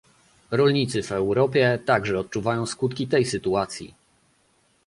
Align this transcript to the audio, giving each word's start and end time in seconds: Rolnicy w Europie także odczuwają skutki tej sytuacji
Rolnicy 0.51 1.03
w 1.03 1.11
Europie 1.11 1.79
także 1.85 2.19
odczuwają 2.19 2.65
skutki 2.65 3.07
tej 3.07 3.25
sytuacji 3.25 3.93